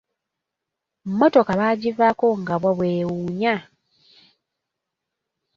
Motoka 1.19 1.51
baagivaako 1.59 2.27
nga 2.41 2.55
bwe 2.61 2.71
beewunya. 2.79 3.55